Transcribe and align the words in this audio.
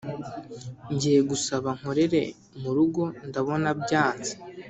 Ngiye 0.93 1.19
gusaba 1.29 1.67
nkorere 1.79 2.21
murugo 2.61 3.03
ndabona 3.27 3.69
byanze 3.81 4.33